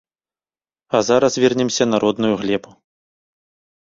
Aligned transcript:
А 0.95 1.01
зараз 1.09 1.33
вернемся 1.43 1.85
на 1.91 1.99
родную 2.03 2.35
глебу. 2.41 2.71